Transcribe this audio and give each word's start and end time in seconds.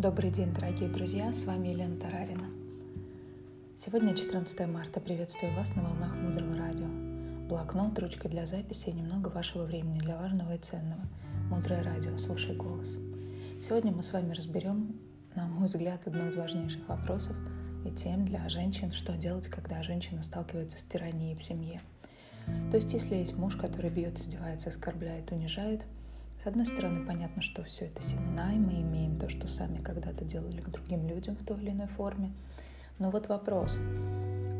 Добрый 0.00 0.30
день, 0.30 0.50
дорогие 0.54 0.88
друзья, 0.88 1.30
с 1.30 1.44
вами 1.44 1.68
Елена 1.68 1.94
Тарарина. 1.94 2.46
Сегодня 3.76 4.16
14 4.16 4.66
марта, 4.66 4.98
приветствую 4.98 5.54
вас 5.54 5.76
на 5.76 5.82
волнах 5.82 6.16
Мудрого 6.16 6.54
Радио. 6.54 6.86
Блокнот, 7.46 7.98
ручка 7.98 8.30
для 8.30 8.46
записи 8.46 8.88
и 8.88 8.94
немного 8.94 9.28
вашего 9.28 9.64
времени 9.64 9.98
для 9.98 10.16
важного 10.16 10.54
и 10.54 10.58
ценного. 10.58 11.02
Мудрое 11.50 11.82
Радио, 11.82 12.16
слушай 12.16 12.56
голос. 12.56 12.96
Сегодня 13.62 13.92
мы 13.92 14.02
с 14.02 14.14
вами 14.14 14.32
разберем, 14.32 14.98
на 15.34 15.46
мой 15.46 15.66
взгляд, 15.66 16.06
одно 16.06 16.28
из 16.28 16.34
важнейших 16.34 16.88
вопросов 16.88 17.36
и 17.84 17.90
тем 17.90 18.24
для 18.24 18.48
женщин, 18.48 18.92
что 18.92 19.12
делать, 19.18 19.48
когда 19.48 19.82
женщина 19.82 20.22
сталкивается 20.22 20.78
с 20.78 20.82
тиранией 20.82 21.36
в 21.36 21.42
семье. 21.42 21.78
То 22.70 22.78
есть, 22.78 22.94
если 22.94 23.16
есть 23.16 23.36
муж, 23.36 23.54
который 23.54 23.90
бьет, 23.90 24.18
издевается, 24.18 24.70
оскорбляет, 24.70 25.30
унижает– 25.30 25.82
с 26.42 26.46
одной 26.46 26.64
стороны, 26.64 27.04
понятно, 27.04 27.42
что 27.42 27.62
все 27.64 27.84
это 27.84 28.02
семена, 28.02 28.54
и 28.54 28.58
мы 28.58 28.80
имеем 28.80 29.18
то, 29.18 29.28
что 29.28 29.46
сами 29.46 29.76
когда-то 29.76 30.24
делали 30.24 30.62
к 30.62 30.70
другим 30.70 31.06
людям 31.06 31.36
в 31.36 31.44
той 31.44 31.60
или 31.60 31.70
иной 31.70 31.88
форме. 31.88 32.32
Но 32.98 33.10
вот 33.10 33.28
вопрос. 33.28 33.76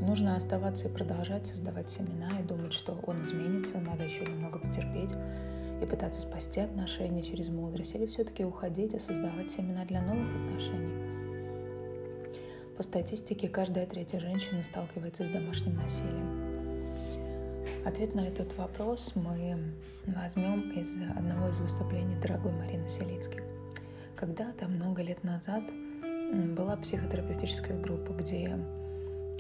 Нужно 0.02 0.36
оставаться 0.36 0.88
и 0.88 0.92
продолжать 0.92 1.46
создавать 1.46 1.88
семена 1.88 2.28
и 2.38 2.42
думать, 2.42 2.74
что 2.74 3.00
он 3.06 3.22
изменится, 3.22 3.80
надо 3.80 4.04
еще 4.04 4.26
немного 4.26 4.58
потерпеть 4.58 5.12
и 5.82 5.86
пытаться 5.86 6.20
спасти 6.20 6.60
отношения 6.60 7.22
через 7.22 7.48
мудрость, 7.48 7.94
или 7.94 8.04
все-таки 8.06 8.44
уходить 8.44 8.92
и 8.92 8.98
создавать 8.98 9.50
семена 9.50 9.86
для 9.86 10.02
новых 10.02 10.28
отношений. 10.36 11.10
По 12.76 12.82
статистике, 12.82 13.48
каждая 13.48 13.86
третья 13.86 14.20
женщина 14.20 14.62
сталкивается 14.64 15.24
с 15.24 15.28
домашним 15.28 15.76
насилием. 15.76 16.39
Ответ 17.84 18.14
на 18.14 18.20
этот 18.20 18.54
вопрос 18.58 19.12
мы 19.14 19.72
возьмем 20.06 20.70
из 20.70 20.92
одного 21.16 21.48
из 21.48 21.60
выступлений 21.60 22.14
дорогой 22.16 22.52
Марины 22.52 22.86
Селицки. 22.86 23.42
Когда-то, 24.16 24.68
много 24.68 25.02
лет 25.02 25.24
назад, 25.24 25.62
была 26.56 26.76
психотерапевтическая 26.76 27.80
группа, 27.80 28.12
где 28.12 28.58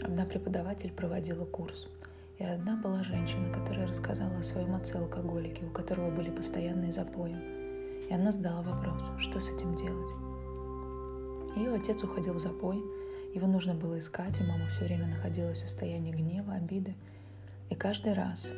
одна 0.02 0.24
преподаватель 0.24 0.90
проводила 0.90 1.44
курс. 1.44 1.86
И 2.38 2.44
одна 2.44 2.76
была 2.76 3.04
женщина, 3.04 3.52
которая 3.52 3.86
рассказала 3.86 4.38
о 4.38 4.42
своем 4.42 4.74
отце-алкоголике, 4.74 5.66
у 5.66 5.70
которого 5.70 6.10
были 6.10 6.30
постоянные 6.30 6.92
запои. 6.92 7.36
И 8.08 8.14
она 8.14 8.32
задала 8.32 8.62
вопрос, 8.62 9.10
что 9.18 9.38
с 9.38 9.50
этим 9.50 9.76
делать. 9.76 10.14
Ее 11.56 11.74
отец 11.74 12.02
уходил 12.02 12.32
в 12.32 12.40
запой, 12.40 12.82
его 13.34 13.46
нужно 13.46 13.74
было 13.74 13.98
искать, 13.98 14.40
и 14.40 14.44
мама 14.44 14.66
все 14.70 14.86
время 14.86 15.08
находилась 15.08 15.58
в 15.58 15.68
состоянии 15.68 16.10
гнева, 16.12 16.54
обиды. 16.54 16.94
И 17.70 17.76
каждый 17.76 18.14
раз 18.14 18.48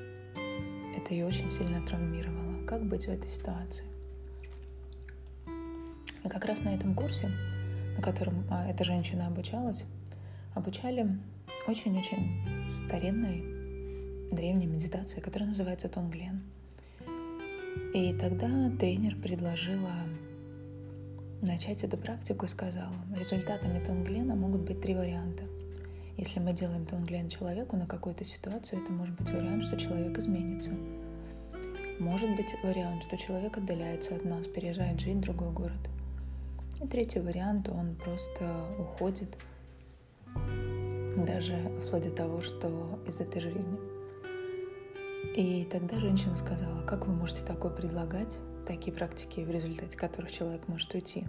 это 0.96 1.12
ее 1.12 1.26
очень 1.26 1.50
сильно 1.50 1.80
травмировало. 1.82 2.64
Как 2.66 2.84
быть 2.84 3.06
в 3.06 3.10
этой 3.10 3.28
ситуации? 3.30 3.84
И 6.24 6.28
как 6.28 6.44
раз 6.46 6.60
на 6.60 6.74
этом 6.74 6.94
курсе, 6.94 7.30
на 7.96 8.02
котором 8.02 8.46
а, 8.50 8.66
эта 8.68 8.84
женщина 8.84 9.26
обучалась, 9.26 9.84
обучали 10.54 11.18
очень-очень 11.68 12.70
старинной 12.70 14.32
древней 14.32 14.66
медитации, 14.66 15.20
которая 15.20 15.50
называется 15.50 15.88
Тонглен. 15.90 16.42
И 17.94 18.16
тогда 18.18 18.70
тренер 18.80 19.16
предложила 19.16 19.92
начать 21.42 21.84
эту 21.84 21.98
практику 21.98 22.46
и 22.46 22.48
сказала, 22.48 22.94
результатами 23.14 23.84
Тонглена 23.84 24.34
могут 24.34 24.62
быть 24.62 24.80
три 24.80 24.94
варианта– 24.94 25.44
если 26.16 26.40
мы 26.40 26.52
делаем 26.52 26.84
тонглен 26.84 27.28
человеку 27.28 27.76
на 27.76 27.86
какую-то 27.86 28.24
ситуацию, 28.24 28.82
это 28.82 28.92
может 28.92 29.16
быть 29.16 29.30
вариант, 29.30 29.64
что 29.64 29.76
человек 29.76 30.18
изменится. 30.18 30.72
Может 31.98 32.36
быть 32.36 32.54
вариант, 32.62 33.04
что 33.04 33.16
человек 33.16 33.56
отдаляется 33.56 34.14
от 34.14 34.24
нас, 34.24 34.46
переезжает 34.46 35.00
жить 35.00 35.16
в 35.16 35.20
другой 35.20 35.52
город. 35.52 35.90
И 36.82 36.86
третий 36.86 37.20
вариант, 37.20 37.68
он 37.68 37.94
просто 37.94 38.66
уходит, 38.78 39.36
даже 41.16 41.56
вплоть 41.86 42.02
до 42.02 42.10
того, 42.10 42.40
что 42.40 42.98
из 43.06 43.20
этой 43.20 43.40
жизни. 43.40 43.78
И 45.36 45.66
тогда 45.70 45.98
женщина 45.98 46.36
сказала, 46.36 46.82
как 46.82 47.06
вы 47.06 47.14
можете 47.14 47.42
такое 47.42 47.70
предлагать, 47.70 48.36
такие 48.66 48.92
практики, 48.92 49.40
в 49.40 49.50
результате 49.50 49.96
которых 49.96 50.30
человек 50.32 50.68
может 50.68 50.92
уйти. 50.94 51.24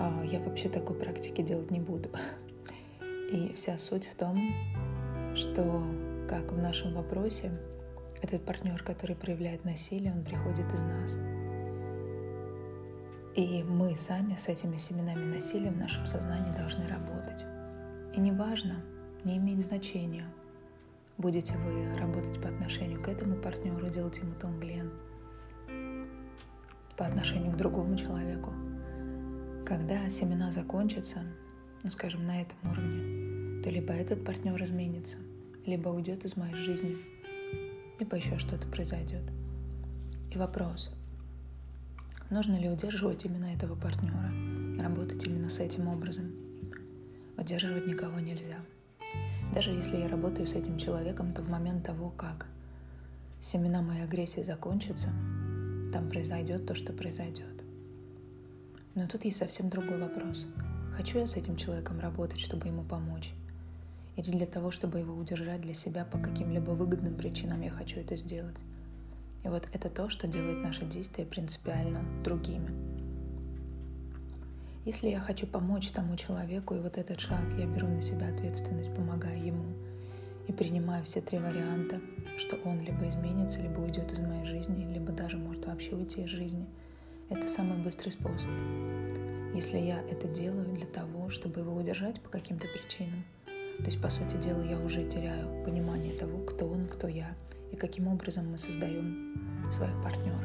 А 0.00 0.22
я 0.24 0.40
вообще 0.40 0.68
такой 0.68 0.96
практики 0.96 1.42
делать 1.42 1.70
не 1.70 1.80
буду. 1.80 2.08
И 3.30 3.52
вся 3.54 3.76
суть 3.76 4.06
в 4.06 4.14
том, 4.14 4.38
что, 5.34 5.82
как 6.28 6.52
в 6.52 6.58
нашем 6.58 6.94
вопросе, 6.94 7.50
этот 8.22 8.44
партнер, 8.44 8.82
который 8.82 9.16
проявляет 9.16 9.64
насилие, 9.64 10.12
он 10.12 10.24
приходит 10.24 10.72
из 10.72 10.82
нас. 10.82 11.18
И 13.34 13.62
мы 13.64 13.96
сами 13.96 14.36
с 14.36 14.48
этими 14.48 14.76
семенами 14.76 15.24
насилия 15.24 15.70
в 15.70 15.76
нашем 15.76 16.06
сознании 16.06 16.56
должны 16.56 16.88
работать. 16.88 17.44
И 18.14 18.20
неважно, 18.20 18.76
не 19.24 19.36
имеет 19.38 19.66
значения, 19.66 20.26
будете 21.18 21.54
вы 21.58 21.92
работать 21.98 22.40
по 22.40 22.48
отношению 22.48 23.02
к 23.02 23.08
этому 23.08 23.36
партнеру, 23.36 23.90
делать 23.90 24.18
ему 24.18 24.34
тонглен, 24.36 24.92
по 26.96 27.04
отношению 27.04 27.52
к 27.52 27.56
другому 27.56 27.96
человеку. 27.96 28.52
Когда 29.66 30.08
семена 30.08 30.52
закончатся, 30.52 31.24
ну 31.86 31.92
скажем, 31.92 32.26
на 32.26 32.42
этом 32.42 32.58
уровне, 32.68 33.62
то 33.62 33.70
либо 33.70 33.92
этот 33.92 34.24
партнер 34.24 34.60
изменится, 34.64 35.18
либо 35.66 35.88
уйдет 35.90 36.24
из 36.24 36.36
моей 36.36 36.56
жизни, 36.56 36.96
либо 38.00 38.16
еще 38.16 38.38
что-то 38.38 38.66
произойдет. 38.66 39.22
И 40.32 40.36
вопрос, 40.36 40.92
нужно 42.28 42.58
ли 42.58 42.68
удерживать 42.68 43.24
именно 43.24 43.44
этого 43.54 43.76
партнера, 43.76 44.32
работать 44.82 45.24
именно 45.28 45.48
с 45.48 45.60
этим 45.60 45.86
образом. 45.86 46.32
Удерживать 47.38 47.86
никого 47.86 48.18
нельзя. 48.18 48.58
Даже 49.54 49.70
если 49.70 49.98
я 49.98 50.08
работаю 50.08 50.48
с 50.48 50.54
этим 50.54 50.78
человеком, 50.78 51.32
то 51.32 51.42
в 51.42 51.48
момент 51.48 51.86
того, 51.86 52.10
как 52.10 52.48
семена 53.40 53.80
моей 53.80 54.02
агрессии 54.02 54.40
закончатся, 54.40 55.10
там 55.92 56.08
произойдет 56.10 56.66
то, 56.66 56.74
что 56.74 56.92
произойдет. 56.92 57.62
Но 58.96 59.06
тут 59.06 59.24
есть 59.24 59.38
совсем 59.38 59.70
другой 59.70 60.00
вопрос. 60.00 60.46
Хочу 60.96 61.18
я 61.18 61.26
с 61.26 61.36
этим 61.36 61.56
человеком 61.56 62.00
работать, 62.00 62.40
чтобы 62.40 62.66
ему 62.68 62.82
помочь? 62.82 63.32
или 64.16 64.30
для 64.30 64.46
того, 64.46 64.70
чтобы 64.70 64.98
его 64.98 65.14
удержать 65.14 65.60
для 65.60 65.74
себя 65.74 66.04
по 66.04 66.18
каким-либо 66.18 66.70
выгодным 66.70 67.14
причинам 67.14 67.60
я 67.60 67.70
хочу 67.70 68.00
это 68.00 68.16
сделать. 68.16 68.56
И 69.44 69.48
вот 69.48 69.68
это 69.72 69.90
то, 69.90 70.08
что 70.08 70.26
делает 70.26 70.62
наши 70.62 70.84
действия 70.84 71.24
принципиально 71.24 72.02
другими. 72.24 72.68
Если 74.84 75.08
я 75.08 75.20
хочу 75.20 75.46
помочь 75.46 75.90
тому 75.90 76.16
человеку, 76.16 76.74
и 76.74 76.80
вот 76.80 76.96
этот 76.96 77.20
шаг, 77.20 77.44
я 77.58 77.66
беру 77.66 77.88
на 77.88 78.02
себя 78.02 78.28
ответственность, 78.28 78.94
помогая 78.94 79.36
ему, 79.36 79.74
и 80.46 80.52
принимаю 80.52 81.04
все 81.04 81.20
три 81.20 81.38
варианта, 81.38 82.00
что 82.38 82.56
он 82.64 82.80
либо 82.80 83.08
изменится, 83.08 83.60
либо 83.60 83.80
уйдет 83.80 84.12
из 84.12 84.20
моей 84.20 84.46
жизни, 84.46 84.90
либо 84.92 85.12
даже 85.12 85.36
может 85.36 85.66
вообще 85.66 85.94
уйти 85.94 86.22
из 86.22 86.30
жизни. 86.30 86.66
Это 87.28 87.48
самый 87.48 87.78
быстрый 87.78 88.10
способ. 88.10 88.50
Если 89.56 89.78
я 89.78 90.02
это 90.02 90.28
делаю 90.28 90.66
для 90.74 90.84
того, 90.84 91.30
чтобы 91.30 91.60
его 91.60 91.74
удержать 91.74 92.20
по 92.20 92.28
каким-то 92.28 92.68
причинам, 92.68 93.24
то 93.78 93.84
есть, 93.86 94.02
по 94.02 94.10
сути 94.10 94.36
дела, 94.36 94.60
я 94.62 94.78
уже 94.78 95.08
теряю 95.08 95.64
понимание 95.64 96.12
того, 96.12 96.44
кто 96.44 96.68
он, 96.68 96.86
кто 96.86 97.08
я, 97.08 97.34
и 97.72 97.76
каким 97.76 98.08
образом 98.08 98.50
мы 98.50 98.58
создаем 98.58 99.34
своих 99.72 99.94
партнеров. 100.02 100.44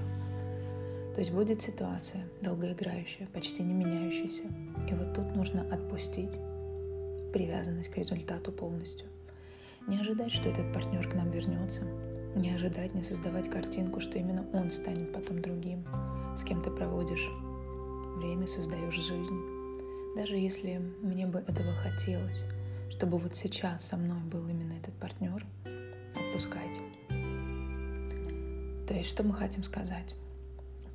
То 1.14 1.20
есть 1.20 1.34
будет 1.34 1.62
ситуация 1.62 2.24
долгоиграющая, 2.42 3.28
почти 3.34 3.64
не 3.64 3.74
меняющаяся. 3.74 4.44
И 4.90 4.94
вот 4.94 5.14
тут 5.14 5.36
нужно 5.36 5.64
отпустить 5.64 6.38
привязанность 7.34 7.90
к 7.90 7.98
результату 7.98 8.54
полностью. 8.54 9.08
Не 9.90 10.00
ожидать, 10.00 10.32
что 10.32 10.48
этот 10.48 10.72
партнер 10.72 11.06
к 11.06 11.16
нам 11.16 11.32
вернется. 11.32 11.82
Не 12.36 12.52
ожидать, 12.52 12.94
не 12.94 13.04
создавать 13.04 13.50
картинку, 13.50 14.00
что 14.00 14.18
именно 14.18 14.48
он 14.54 14.72
станет 14.72 15.12
потом 15.12 15.42
другим, 15.42 15.84
с 16.38 16.46
кем 16.46 16.64
ты 16.64 16.72
проводишь 16.72 17.28
время, 18.18 18.48
создаешь 18.48 18.96
жизнь. 18.96 19.40
Даже 20.16 20.36
если 20.36 20.78
мне 21.02 21.26
бы 21.26 21.40
этого 21.40 21.74
хотелось, 21.74 22.44
чтобы 22.90 23.18
вот 23.18 23.36
сейчас 23.36 23.88
со 23.88 23.98
мной 23.98 24.20
был 24.22 24.48
именно 24.48 24.74
этот 24.74 24.94
партнер, 24.96 25.46
отпускайте. 26.16 26.82
То 28.88 28.94
есть, 28.94 29.10
что 29.10 29.24
мы 29.24 29.34
хотим 29.34 29.64
сказать? 29.64 30.16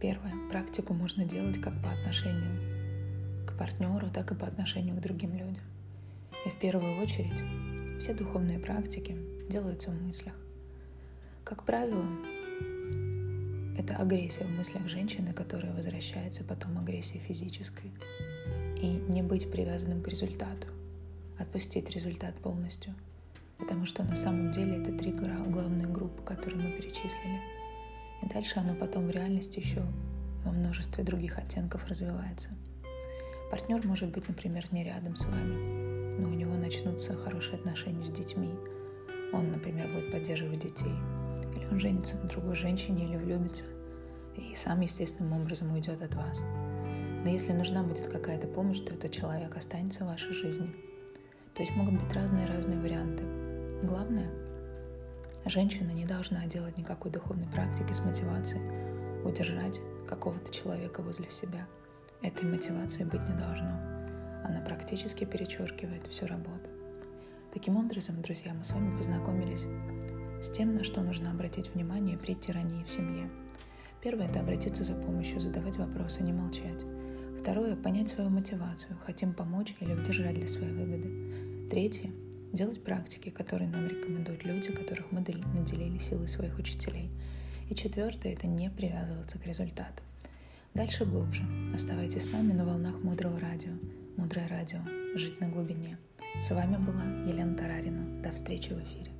Первое. 0.01 0.35
Практику 0.51 0.93
можно 0.93 1.25
делать 1.25 1.61
как 1.61 1.73
по 1.83 1.91
отношению 1.91 3.47
к 3.47 3.57
партнеру, 3.59 4.11
так 4.11 4.33
и 4.33 4.35
по 4.35 4.47
отношению 4.47 4.97
к 4.97 5.01
другим 5.01 5.33
людям. 5.33 5.65
И 6.45 6.51
в 6.51 6.59
первую 6.59 7.01
очередь 7.03 7.43
все 7.99 8.13
духовные 8.13 8.59
практики 8.59 9.17
делаются 9.49 9.91
в 9.91 10.03
мыслях. 10.03 10.35
Как 11.45 11.65
правило, 11.65 12.05
это 13.77 13.97
агрессия 13.97 14.45
в 14.45 14.51
мыслях 14.51 14.89
женщины, 14.89 15.33
которая 15.33 15.73
возвращается 15.73 16.45
потом 16.45 16.79
агрессией 16.79 17.21
физической. 17.21 17.93
И 18.77 18.87
не 19.09 19.23
быть 19.23 19.51
привязанным 19.51 20.03
к 20.03 20.09
результату 20.09 20.69
отпустить 21.39 21.91
результат 21.91 22.35
полностью. 22.37 22.95
Потому 23.59 23.87
что 23.87 24.03
на 24.03 24.15
самом 24.15 24.51
деле 24.51 24.79
это 24.79 24.93
три 24.93 25.13
главные 25.13 25.87
группы, 25.87 26.23
которые 26.23 26.63
мы 26.63 26.73
перечислили. 26.73 27.41
И 28.23 28.27
дальше 28.27 28.59
оно 28.59 28.75
потом 28.75 29.07
в 29.07 29.11
реальности 29.11 29.61
еще 29.61 29.83
во 30.45 30.53
множестве 30.53 31.05
других 31.05 31.39
оттенков 31.39 31.87
развивается. 31.87 32.51
Партнер 33.51 33.87
может 33.87 34.11
быть, 34.11 34.29
например, 34.29 34.67
не 34.73 34.85
рядом 34.85 35.17
с 35.17 35.25
вами, 35.25 36.19
но 36.19 36.29
у 36.29 36.35
него 36.35 36.55
начнутся 36.57 37.15
хорошие 37.15 37.57
отношения 37.57 38.03
с 38.03 38.11
детьми. 38.11 38.51
Он, 39.33 39.51
например, 39.51 39.89
будет 39.93 40.11
поддерживать 40.13 40.61
детей. 40.61 40.95
Он 41.71 41.79
женится 41.81 42.17
на 42.17 42.29
другой 42.29 42.55
женщине 42.55 43.05
или 43.05 43.17
влюбится 43.17 43.65
и 44.37 44.55
сам 44.55 44.81
естественным 44.81 45.41
образом 45.41 45.73
уйдет 45.73 46.03
от 46.03 46.15
вас. 46.15 46.41
Но 47.25 47.29
если 47.31 47.53
нужна 47.53 47.83
будет 47.83 48.09
какая-то 48.09 48.47
помощь, 48.47 48.81
то 48.81 48.95
этот 48.95 49.11
человек 49.13 49.57
останется 49.57 50.05
в 50.05 50.09
вашей 50.09 50.33
жизни. 50.33 50.75
То 51.55 51.63
есть 51.63 51.75
могут 51.75 52.01
быть 52.01 52.13
разные-разные 52.13 52.79
варианты. 52.79 53.25
Главное, 53.83 54.31
женщина 55.47 55.91
не 55.91 56.05
должна 56.05 56.47
делать 56.47 56.77
никакой 56.79 57.11
духовной 57.11 57.47
практики 57.49 57.93
с 57.93 58.01
мотивацией 58.01 58.63
удержать 59.25 59.81
какого-то 60.07 60.53
человека 60.53 61.03
возле 61.03 61.29
себя. 61.31 61.67
Этой 62.23 62.45
мотивации 62.45 63.05
быть 63.05 63.27
не 63.29 63.35
должно. 63.35 63.81
Она 64.45 64.63
практически 64.65 65.25
перечеркивает 65.25 66.07
всю 66.07 66.27
работу. 66.27 66.71
Таким 67.53 67.77
образом, 67.77 68.21
друзья, 68.23 68.55
мы 68.55 68.65
с 68.65 68.71
вами 68.71 68.97
познакомились 68.97 69.65
с 70.43 70.51
тем, 70.51 70.75
на 70.75 70.85
что 70.85 71.03
нужно 71.03 71.31
обратить 71.31 71.75
внимание 71.75 72.19
при 72.19 72.35
тирании 72.35 72.85
в 72.85 72.91
семье. 72.91 73.31
Первое– 74.03 74.29
это 74.29 74.41
обратиться 74.41 74.85
за 74.85 74.95
помощью, 74.95 75.41
задавать 75.41 75.77
вопросы, 75.77 76.23
не 76.23 76.33
молчать. 76.33 76.85
Второе– 77.39 77.77
понять 77.83 78.09
свою 78.09 78.31
мотивацию, 78.31 78.97
хотим 79.05 79.33
помочь 79.33 79.75
или 79.81 79.93
удержать 79.93 80.35
для 80.35 80.49
своей 80.49 80.73
выгоды. 80.73 81.69
Третье– 81.71 82.11
делать 82.53 82.83
практики, 82.83 83.31
которые 83.31 83.69
нам 83.69 83.87
рекомендуют 83.87 84.45
люди, 84.45 84.71
которых 84.73 85.11
мы 85.13 85.21
наделили 85.21 85.99
силой 85.99 86.29
своих 86.29 86.59
учителей. 86.59 87.11
И 87.69 87.75
четвертое– 87.75 88.33
это 88.35 88.47
не 88.47 88.71
привязываться 88.71 89.39
к 89.39 89.47
результату. 89.47 90.03
Дальше 90.75 91.05
глубже. 91.05 91.43
Оставайтесь 91.75 92.25
с 92.25 92.33
нами 92.33 92.53
на 92.53 92.65
волнах 92.65 93.03
Мудрого 93.03 93.41
Радио. 93.41 93.73
Мудрое 94.17 94.47
Радио. 94.49 94.81
Жить 95.15 95.41
на 95.41 95.49
глубине. 95.49 95.99
С 96.39 96.51
вами 96.51 96.77
была 96.77 97.03
Елена 97.27 97.57
Тарарина. 97.57 98.23
До 98.23 98.31
встречи 98.33 98.69
в 98.75 98.79
эфире. 98.83 99.16